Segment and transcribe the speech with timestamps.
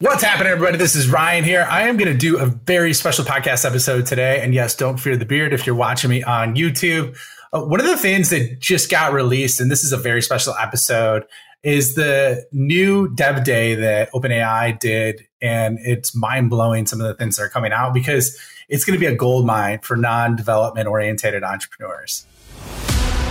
[0.00, 0.76] What's happening, everybody?
[0.76, 1.68] This is Ryan here.
[1.70, 4.40] I am going to do a very special podcast episode today.
[4.42, 7.16] And yes, don't fear the beard if you're watching me on YouTube.
[7.52, 10.52] Uh, one of the things that just got released, and this is a very special
[10.60, 11.24] episode,
[11.62, 15.28] is the new dev day that OpenAI did.
[15.40, 18.36] And it's mind blowing some of the things that are coming out because
[18.68, 22.26] it's going to be a gold mine for non development oriented entrepreneurs.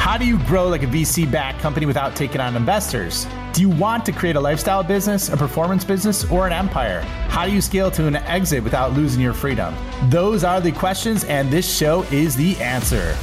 [0.03, 3.25] How do you grow like a VC backed company without taking on investors?
[3.53, 6.99] Do you want to create a lifestyle business, a performance business, or an empire?
[7.29, 9.73] How do you scale to an exit without losing your freedom?
[10.09, 13.15] Those are the questions, and this show is the answer.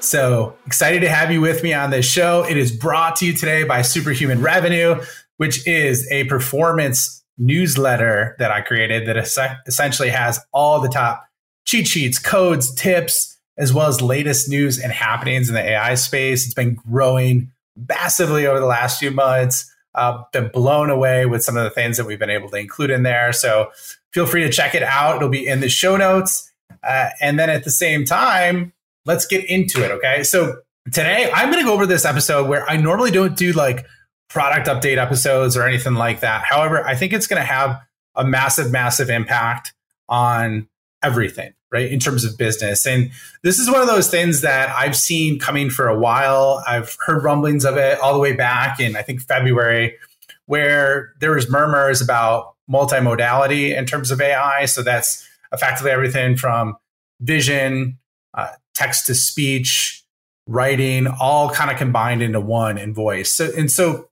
[0.00, 2.46] So excited to have you with me on this show.
[2.48, 5.02] It is brought to you today by Superhuman Revenue,
[5.36, 9.18] which is a performance newsletter that I created that
[9.66, 11.24] essentially has all the top
[11.66, 16.44] cheat sheets, codes, tips, as well as latest news and happenings in the AI space.
[16.44, 17.52] It's been growing
[17.88, 19.70] massively over the last few months.
[19.94, 22.90] Uh, been blown away with some of the things that we've been able to include
[22.90, 23.32] in there.
[23.32, 23.70] So
[24.12, 25.16] feel free to check it out.
[25.16, 26.52] It'll be in the show notes.
[26.82, 28.72] Uh, and then at the same time,
[29.06, 29.90] let's get into it.
[29.90, 30.22] Okay.
[30.22, 30.58] So
[30.92, 33.86] today I'm going to go over this episode where I normally don't do like
[34.28, 36.44] product update episodes or anything like that.
[36.44, 37.80] However, I think it's going to have
[38.14, 39.72] a massive, massive impact
[40.08, 40.68] on
[41.06, 41.90] everything, right?
[41.90, 42.86] In terms of business.
[42.86, 43.10] And
[43.42, 46.62] this is one of those things that I've seen coming for a while.
[46.66, 49.96] I've heard rumblings of it all the way back in, I think, February,
[50.46, 54.64] where there was murmurs about multimodality in terms of AI.
[54.64, 56.76] So that's effectively everything from
[57.20, 57.98] vision,
[58.34, 60.02] uh, text to speech,
[60.48, 63.32] writing, all kind of combined into one in voice.
[63.32, 64.08] So, and so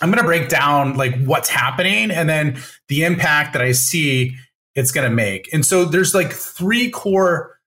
[0.00, 4.36] I'm going to break down like what's happening and then the impact that I see
[4.74, 5.52] it's going to make.
[5.52, 7.58] And so there's like three core,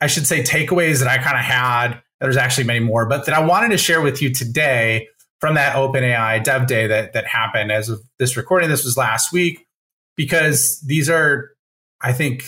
[0.00, 2.00] I should say, takeaways that I kind of had.
[2.20, 5.08] There's actually many more, but that I wanted to share with you today
[5.40, 8.70] from that OpenAI Dev Day that that happened as of this recording.
[8.70, 9.66] This was last week
[10.16, 11.50] because these are,
[12.00, 12.44] I think,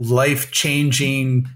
[0.00, 1.46] life changing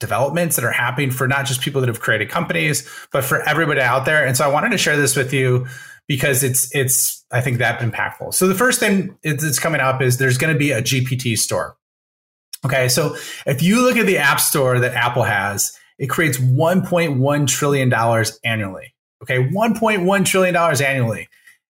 [0.00, 3.80] developments that are happening for not just people that have created companies, but for everybody
[3.80, 4.24] out there.
[4.26, 5.66] And so I wanted to share this with you
[6.06, 8.34] because it's it's I think that impactful.
[8.34, 11.76] So the first thing that's coming up is there's going to be a GPT store.
[12.64, 13.16] Okay, so
[13.46, 18.38] if you look at the app store that Apple has, it creates 1.1 trillion dollars
[18.44, 18.94] annually.
[19.22, 21.28] Okay, 1.1 trillion dollars annually,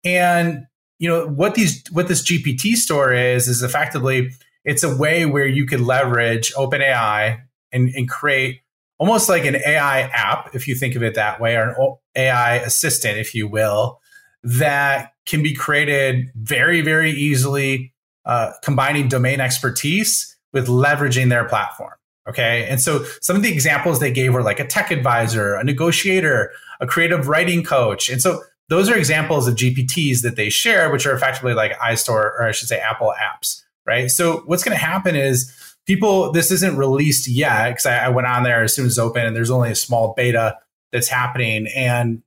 [0.04, 0.66] and
[1.00, 4.32] you know what these what this GPT store is is effectively
[4.66, 8.62] it's a way where you could leverage OpenAI and, and create
[8.98, 12.56] almost like an AI app, if you think of it that way, or an AI
[12.58, 14.00] assistant, if you will,
[14.47, 17.94] that can be created very, very easily,
[18.25, 21.94] uh, combining domain expertise with leveraging their platform.
[22.30, 22.66] Okay.
[22.69, 26.52] And so some of the examples they gave were like a tech advisor, a negotiator,
[26.80, 28.09] a creative writing coach.
[28.09, 32.31] And so those are examples of GPTs that they share, which are effectively like iStore,
[32.40, 33.63] or I should say Apple apps.
[33.86, 34.09] Right.
[34.09, 35.53] So what's going to happen is
[35.86, 39.00] people, this isn't released yet because I, I went on there as soon as it's
[39.00, 40.57] open and there's only a small beta
[40.91, 41.68] that's happening.
[41.75, 42.24] And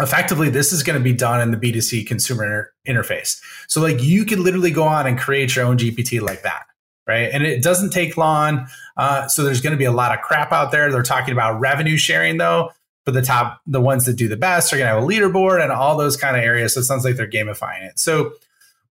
[0.00, 3.40] effectively this is going to be done in the b2c consumer interface.
[3.68, 6.64] So like you could literally go on and create your own gpt like that
[7.06, 7.30] right?
[7.32, 10.52] And it doesn't take long uh, so there's going to be a lot of crap
[10.52, 10.92] out there.
[10.92, 12.70] They're talking about revenue sharing though
[13.04, 15.62] for the top the ones that do the best are going to have a leaderboard
[15.62, 16.74] and all those kind of areas.
[16.74, 17.98] So it sounds like they're gamifying it.
[17.98, 18.32] So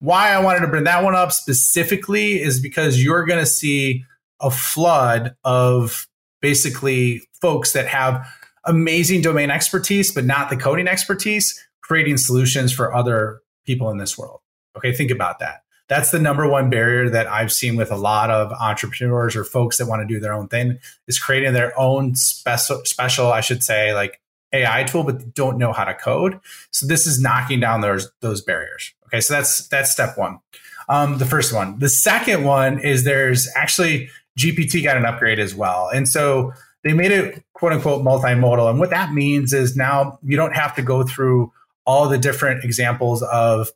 [0.00, 4.04] why i wanted to bring that one up specifically is because you're going to see
[4.40, 6.06] a flood of
[6.42, 8.26] basically folks that have
[8.66, 14.18] amazing domain expertise, but not the coding expertise, creating solutions for other people in this
[14.18, 14.40] world.
[14.76, 15.62] Okay, think about that.
[15.88, 19.78] That's the number one barrier that I've seen with a lot of entrepreneurs or folks
[19.78, 23.62] that want to do their own thing is creating their own special, special, I should
[23.62, 24.20] say, like
[24.52, 26.40] AI tool, but don't know how to code.
[26.72, 28.92] So this is knocking down those those barriers.
[29.06, 30.40] Okay, so that's that's step one.
[30.88, 31.78] Um, the first one.
[31.78, 36.52] The second one is there's actually GPT got an upgrade as well, and so
[36.86, 38.70] they made it quote unquote multimodal.
[38.70, 41.52] And what that means is now you don't have to go through
[41.84, 43.68] all the different examples of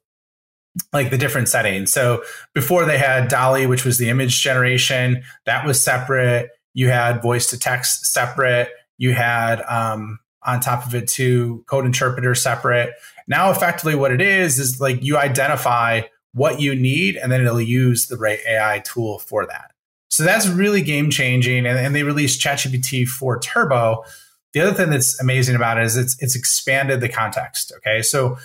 [0.93, 1.93] like the different settings.
[1.93, 2.23] So
[2.55, 6.51] before they had DALL-E, which was the image generation, that was separate.
[6.73, 8.71] You had voice to text separate.
[8.97, 12.91] You had um, on top of it too code interpreter separate.
[13.27, 16.03] Now, effectively, what it is is like you identify
[16.33, 19.70] what you need, and then it'll use the right AI tool for that.
[20.11, 21.67] So that's really game changing.
[21.67, 24.05] And, and they released ChatGPT 4 Turbo.
[24.53, 27.73] The other thing that's amazing about it is it's it's expanded the context.
[27.79, 28.03] Okay.
[28.03, 28.37] So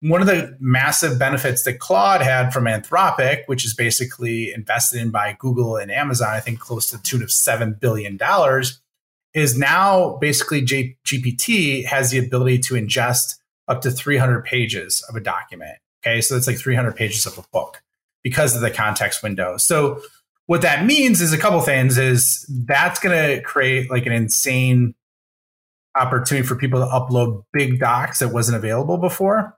[0.00, 5.10] one of the massive benefits that Claude had from Anthropic, which is basically invested in
[5.10, 8.18] by Google and Amazon, I think close to the tune of $7 billion,
[9.32, 15.16] is now basically J- GPT has the ability to ingest up to 300 pages of
[15.16, 15.78] a document.
[16.04, 17.82] Okay, so that's like 300 pages of a book
[18.22, 19.56] because of the context window.
[19.56, 20.02] So
[20.46, 24.94] what that means is a couple things is that's going to create like an insane
[25.96, 29.56] opportunity for people to upload big docs that wasn't available before.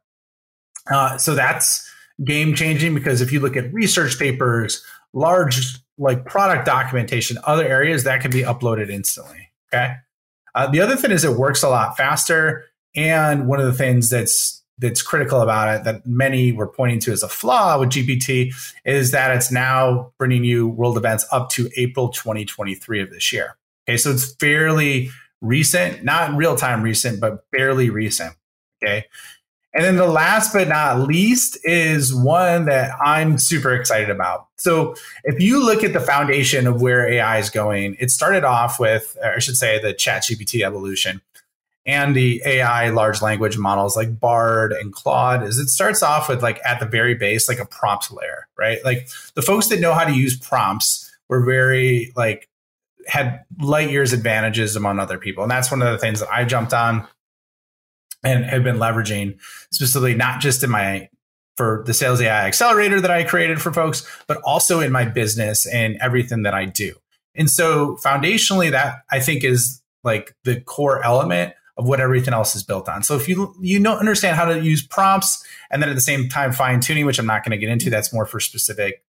[0.91, 1.91] Uh, so that's
[2.25, 8.05] game changing because if you look at research papers, large like product documentation, other areas
[8.05, 9.49] that can be uploaded instantly.
[9.73, 9.95] Okay.
[10.55, 12.65] Uh, the other thing is it works a lot faster.
[12.95, 17.13] And one of the things that's that's critical about it that many were pointing to
[17.13, 21.71] as a flaw with GPT is that it's now bringing you world events up to
[21.77, 23.57] April 2023 of this year.
[23.89, 28.35] Okay, so it's fairly recent, not real time recent, but fairly recent.
[28.83, 29.05] Okay.
[29.73, 34.47] And then the last but not least is one that I'm super excited about.
[34.57, 34.95] So
[35.25, 39.19] if you look at the foundation of where AI is going, it started off with,
[39.23, 41.21] I should say, the ChatGPT evolution
[41.87, 46.43] and the AI large language models like Bard and Claude is it starts off with
[46.43, 48.85] like at the very base, like a prompt layer, right?
[48.85, 52.49] Like the folks that know how to use prompts were very like
[53.07, 55.45] had light years advantages among other people.
[55.45, 57.07] And that's one of the things that I jumped on
[58.25, 59.39] and have been leveraging
[59.71, 61.09] specifically not just in my
[61.57, 65.67] for the sales AI accelerator that I created for folks, but also in my business
[65.67, 66.95] and everything that I do.
[67.35, 72.57] And so foundationally that I think is like the core element of what everything else
[72.57, 73.03] is built on.
[73.03, 76.29] So if you you don't understand how to use prompts and then at the same
[76.29, 79.03] time fine tuning, which I'm not going to get into, that's more for specific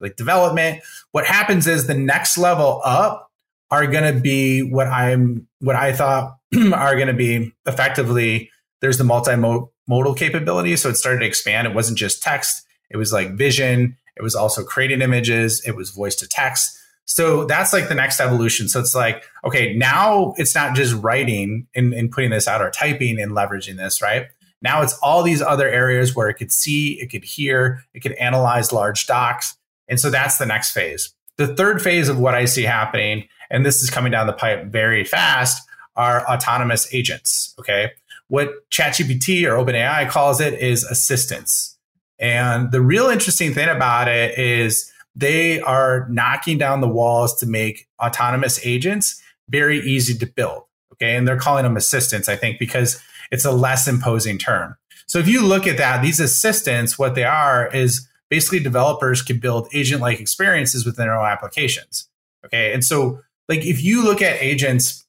[0.00, 0.82] like development.
[1.12, 3.30] What happens is the next level up
[3.70, 6.38] are going to be what I'm what I thought
[6.72, 8.50] are going to be effectively.
[8.80, 11.66] There's the multimodal capability, so it started to expand.
[11.66, 13.96] It wasn't just text; it was like vision.
[14.16, 15.62] It was also creating images.
[15.66, 16.78] It was voice to text.
[17.06, 18.68] So that's like the next evolution.
[18.68, 22.70] So it's like, okay, now it's not just writing and, and putting this out or
[22.70, 24.26] typing and leveraging this, right?
[24.62, 28.12] Now it's all these other areas where it could see, it could hear, it could
[28.12, 29.56] analyze large docs.
[29.88, 31.14] And so that's the next phase.
[31.36, 34.66] The third phase of what I see happening, and this is coming down the pipe
[34.66, 35.62] very fast,
[35.96, 37.54] are autonomous agents.
[37.58, 37.90] Okay.
[38.28, 41.76] What ChatGPT or OpenAI calls it is assistants.
[42.18, 47.46] And the real interesting thing about it is they are knocking down the walls to
[47.46, 50.64] make autonomous agents very easy to build.
[50.92, 51.16] Okay.
[51.16, 53.00] And they're calling them assistants, I think, because
[53.30, 54.76] it's a less imposing term.
[55.06, 59.38] So if you look at that, these assistants, what they are is basically developers can
[59.38, 62.08] build agent like experiences within their own applications.
[62.44, 62.72] Okay.
[62.72, 65.04] And so, like, if you look at agents,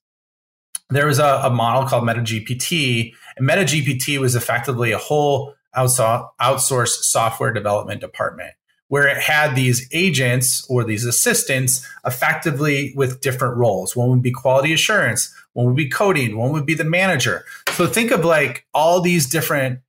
[0.90, 7.52] there was a, a model called MetaGPT, and MetaGPT was effectively a whole outsourced software
[7.52, 8.54] development department
[8.88, 13.96] where it had these agents or these assistants effectively with different roles.
[13.96, 17.46] One would be quality assurance, one would be coding, one would be the manager.
[17.74, 19.80] So think of like all these different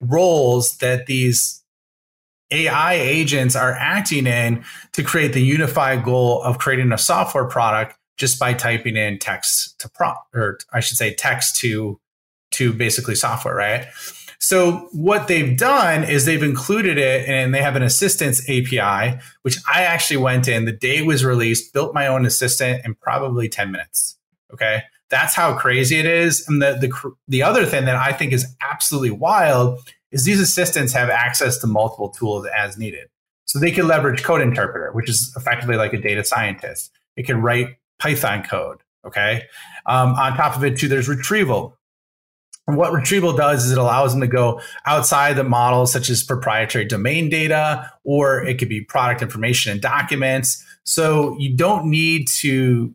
[0.00, 1.62] roles that these
[2.50, 7.98] AI agents are acting in to create the unified goal of creating a software product
[8.16, 12.00] just by typing in text to prompt or I should say text to
[12.52, 13.86] to basically software, right?
[14.38, 19.58] So what they've done is they've included it and they have an Assistants API, which
[19.72, 23.48] I actually went in the day it was released, built my own assistant in probably
[23.48, 24.18] 10 minutes.
[24.52, 24.82] Okay.
[25.08, 26.46] That's how crazy it is.
[26.48, 29.80] And the, the, the other thing that I think is absolutely wild
[30.10, 33.08] is these assistants have access to multiple tools as needed.
[33.44, 36.90] So they can leverage code interpreter, which is effectively like a data scientist.
[37.16, 38.78] It can write Python code.
[39.06, 39.44] Okay.
[39.86, 41.76] Um, on top of it, too, there's retrieval.
[42.66, 46.84] What retrieval does is it allows them to go outside the model, such as proprietary
[46.84, 50.64] domain data, or it could be product information and documents.
[50.82, 52.92] So you don't need to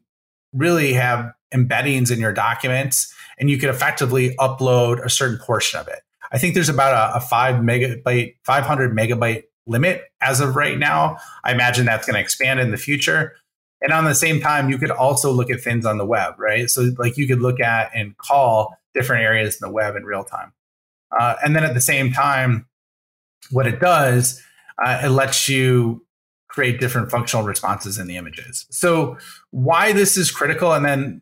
[0.53, 5.87] really have embeddings in your documents, and you could effectively upload a certain portion of
[5.87, 6.01] it.
[6.33, 11.17] I think there's about a, a five megabyte, 500 megabyte limit as of right now.
[11.45, 13.35] I imagine that's going to expand in the future.
[13.81, 16.69] And on the same time, you could also look at things on the web, right?
[16.69, 20.23] So, like you could look at and call different areas in the web in real
[20.23, 20.53] time.
[21.17, 22.67] Uh, and then at the same time,
[23.49, 24.41] what it does,
[24.83, 26.05] uh, it lets you
[26.47, 28.65] create different functional responses in the images.
[28.69, 29.17] So
[29.51, 31.21] why this is critical, and then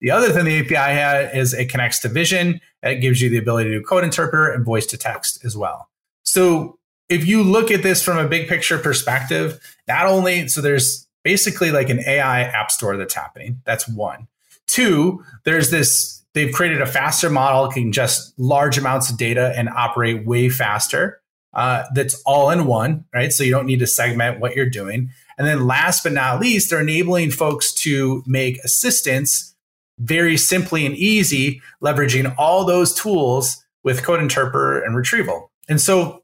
[0.00, 2.60] the other thing the API has is it connects to vision.
[2.82, 5.88] It gives you the ability to do code interpreter and voice to text as well.
[6.22, 9.58] So if you look at this from a big picture perspective,
[9.88, 13.62] not only so there's basically like an AI app store that's happening.
[13.64, 14.28] That's one.
[14.66, 19.70] Two, there's this They've created a faster model, can ingest large amounts of data and
[19.70, 21.22] operate way faster.
[21.54, 23.32] Uh, that's all in one, right?
[23.32, 25.08] So you don't need to segment what you're doing.
[25.38, 29.54] And then last but not least, they're enabling folks to make assistants
[29.98, 35.50] very simply and easy, leveraging all those tools with code interpreter and retrieval.
[35.70, 36.22] And so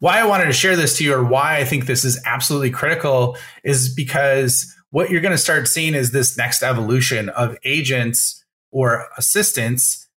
[0.00, 2.70] why I wanted to share this to you or why I think this is absolutely
[2.70, 8.41] critical is because what you're going to start seeing is this next evolution of agents
[8.72, 10.08] or assistants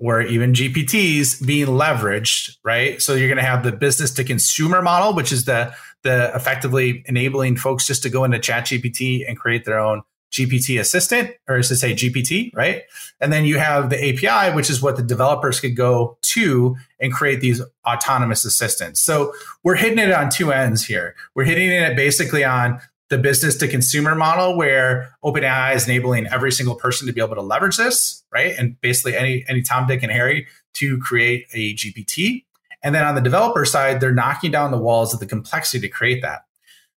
[0.00, 3.00] or even GPTs being leveraged, right?
[3.00, 7.02] So you're going to have the business to consumer model, which is the the effectively
[7.06, 10.02] enabling folks just to go into Chat GPT and create their own
[10.34, 12.82] GPT assistant, or as to say GPT, right?
[13.20, 17.12] And then you have the API, which is what the developers could go to and
[17.12, 19.00] create these autonomous assistants.
[19.00, 21.14] So we're hitting it on two ends here.
[21.34, 22.80] We're hitting it basically on
[23.14, 27.36] the business to consumer model where OpenAI is enabling every single person to be able
[27.36, 28.54] to leverage this, right?
[28.58, 32.44] And basically any any Tom, Dick, and Harry to create a GPT.
[32.82, 35.88] And then on the developer side, they're knocking down the walls of the complexity to
[35.88, 36.44] create that.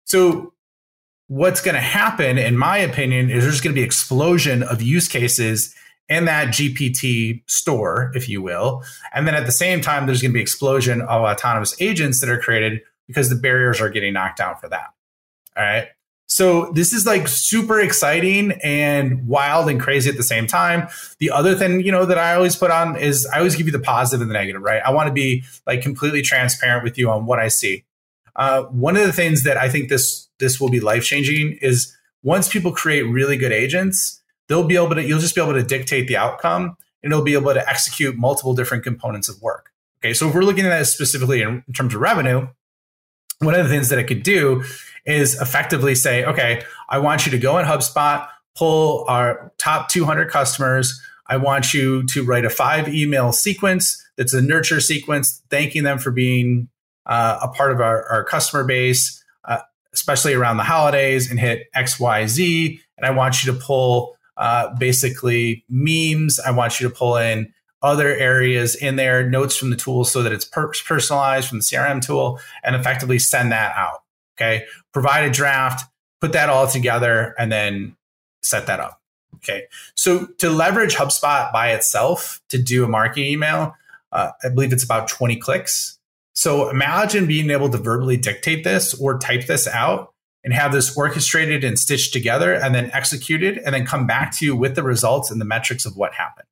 [0.05, 0.53] So
[1.27, 5.09] what's going to happen, in my opinion, is there's going to be explosion of use
[5.09, 5.75] cases
[6.07, 8.83] in that GPT store, if you will.
[9.13, 12.29] And then at the same time, there's going to be explosion of autonomous agents that
[12.29, 14.93] are created because the barriers are getting knocked down for that.
[15.57, 15.87] All right.
[16.27, 20.87] So this is like super exciting and wild and crazy at the same time.
[21.19, 23.71] The other thing, you know, that I always put on is I always give you
[23.71, 24.81] the positive and the negative, right?
[24.83, 27.85] I want to be like completely transparent with you on what I see.
[28.35, 31.95] Uh, one of the things that I think this this will be life changing is
[32.23, 35.63] once people create really good agents, they'll be able to you'll just be able to
[35.63, 39.71] dictate the outcome and it'll be able to execute multiple different components of work.
[40.03, 42.47] Okay, so if we're looking at this specifically in, in terms of revenue,
[43.39, 44.63] one of the things that it could do
[45.05, 50.29] is effectively say, okay, I want you to go in HubSpot, pull our top 200
[50.29, 50.99] customers.
[51.27, 55.99] I want you to write a five email sequence that's a nurture sequence, thanking them
[55.99, 56.69] for being
[57.05, 59.59] uh, a part of our, our customer base, uh,
[59.93, 62.79] especially around the holidays, and hit X, Y, Z.
[62.97, 66.39] And I want you to pull uh, basically memes.
[66.39, 67.53] I want you to pull in
[67.85, 71.63] other areas in there, notes from the tool so that it's per- personalized from the
[71.63, 74.01] CRM tool, and effectively send that out.
[74.35, 74.65] Okay.
[74.91, 75.89] Provide a draft,
[76.19, 77.95] put that all together, and then
[78.41, 78.99] set that up.
[79.35, 79.65] Okay.
[79.95, 83.75] So to leverage HubSpot by itself to do a marketing email,
[84.11, 85.99] uh, I believe it's about 20 clicks.
[86.33, 90.13] So imagine being able to verbally dictate this or type this out
[90.43, 94.45] and have this orchestrated and stitched together and then executed and then come back to
[94.45, 96.47] you with the results and the metrics of what happened.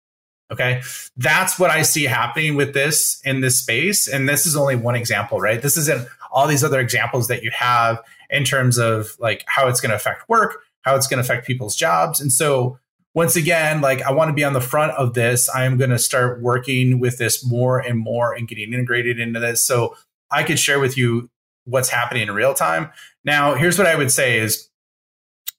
[0.54, 0.82] Okay.
[1.18, 4.08] That's what I see happening with this in this space.
[4.08, 5.62] And this is only one example, right?
[5.62, 9.82] This isn't all these other examples that you have in terms of like how it's
[9.82, 12.22] going to affect work, how it's going to affect people's jobs.
[12.22, 12.80] And so
[13.14, 15.50] once again, like I want to be on the front of this.
[15.54, 19.64] I'm going to start working with this more and more and getting integrated into this.
[19.64, 19.96] So
[20.32, 21.30] I could share with you
[21.66, 22.92] what's happening in real time.
[23.24, 24.70] Now, here's what I would say is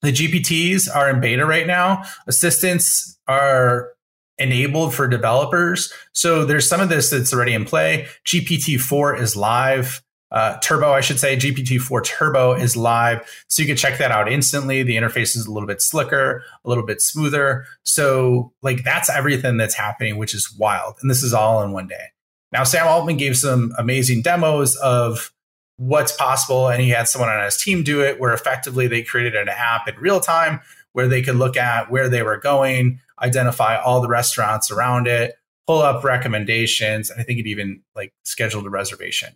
[0.03, 2.03] the GPTs are in beta right now.
[2.27, 3.94] Assistants are
[4.38, 5.93] enabled for developers.
[6.12, 8.09] So there's some of this that's already in play.
[8.25, 10.03] GPT-4 is live
[10.35, 13.45] uh, Turbo, I should say, GPT-4 Turbo is live.
[13.47, 14.83] So you can check that out instantly.
[14.83, 17.67] The interface is a little bit slicker, a little bit smoother.
[17.85, 20.97] So like that's everything that's happening, which is wild.
[21.00, 22.07] And this is all in one day.
[22.50, 25.33] Now, Sam Altman gave some amazing demos of
[25.76, 26.69] what's possible.
[26.69, 29.87] And he had someone on his team do it where effectively they created an app
[29.87, 30.61] in real time
[30.95, 35.37] where they could look at where they were going, identify all the restaurants around it,
[35.66, 37.11] pull up recommendations.
[37.11, 39.35] And I think it even like scheduled a reservation.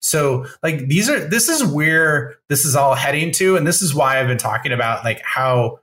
[0.00, 3.94] So like these are this is where this is all heading to and this is
[3.94, 5.78] why I've been talking about like how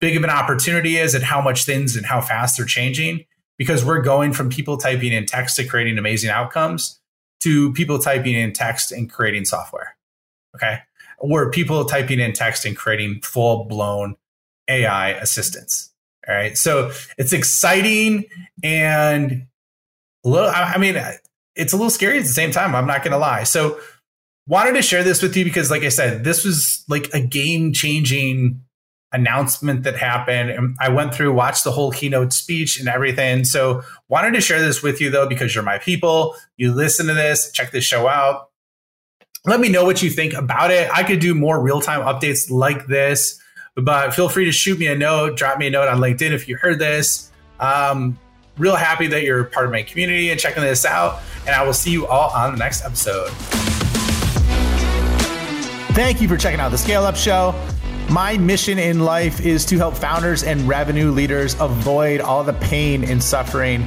[0.00, 3.24] big of an opportunity is and how much things and how fast they're changing
[3.58, 7.00] because we're going from people typing in text to creating amazing outcomes
[7.40, 9.96] to people typing in text and creating software.
[10.54, 10.78] Okay?
[11.18, 14.16] Or people typing in text and creating full blown
[14.68, 15.92] AI assistants.
[16.28, 16.56] All right.
[16.58, 18.24] So it's exciting
[18.62, 19.46] and
[20.24, 20.96] look, I mean,
[21.54, 22.74] it's a little scary at the same time.
[22.74, 23.44] I'm not going to lie.
[23.44, 23.80] So,
[24.48, 27.72] wanted to share this with you because, like I said, this was like a game
[27.72, 28.62] changing
[29.12, 30.50] announcement that happened.
[30.50, 33.44] And I went through, watched the whole keynote speech and everything.
[33.44, 36.36] So, wanted to share this with you though, because you're my people.
[36.56, 38.50] You listen to this, check this show out.
[39.44, 40.90] Let me know what you think about it.
[40.92, 43.40] I could do more real time updates like this,
[43.76, 46.48] but feel free to shoot me a note, drop me a note on LinkedIn if
[46.48, 47.30] you heard this.
[47.60, 48.18] Um,
[48.58, 51.20] real happy that you're part of my community and checking this out.
[51.46, 53.30] And I will see you all on the next episode.
[55.94, 57.54] Thank you for checking out the Scale Up Show.
[58.08, 63.04] My mission in life is to help founders and revenue leaders avoid all the pain
[63.04, 63.86] and suffering